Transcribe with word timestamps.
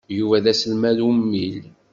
Yuba 0.17 0.43
d 0.43 0.45
aselmad 0.51 0.97
ummil. 1.09 1.59